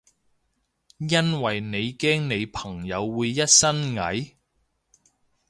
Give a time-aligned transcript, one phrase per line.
[0.97, 4.33] 因為你驚你朋友會一身蟻？